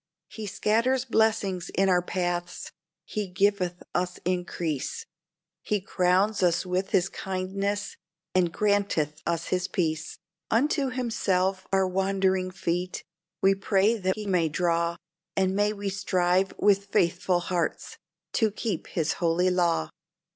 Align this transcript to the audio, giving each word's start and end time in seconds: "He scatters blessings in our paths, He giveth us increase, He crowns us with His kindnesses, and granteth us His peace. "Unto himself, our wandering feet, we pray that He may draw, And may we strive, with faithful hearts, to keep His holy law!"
"He 0.29 0.47
scatters 0.47 1.05
blessings 1.05 1.69
in 1.75 1.87
our 1.87 2.01
paths, 2.01 2.71
He 3.05 3.27
giveth 3.27 3.83
us 3.93 4.19
increase, 4.25 5.05
He 5.61 5.79
crowns 5.79 6.41
us 6.41 6.65
with 6.65 6.89
His 6.89 7.07
kindnesses, 7.07 7.97
and 8.33 8.51
granteth 8.51 9.21
us 9.27 9.49
His 9.49 9.67
peace. 9.67 10.17
"Unto 10.49 10.89
himself, 10.89 11.67
our 11.71 11.87
wandering 11.87 12.49
feet, 12.49 13.03
we 13.43 13.53
pray 13.53 13.95
that 13.95 14.15
He 14.15 14.25
may 14.25 14.49
draw, 14.49 14.95
And 15.37 15.55
may 15.55 15.71
we 15.71 15.87
strive, 15.91 16.51
with 16.57 16.85
faithful 16.85 17.39
hearts, 17.39 17.99
to 18.33 18.49
keep 18.49 18.87
His 18.87 19.13
holy 19.21 19.51
law!" 19.51 19.91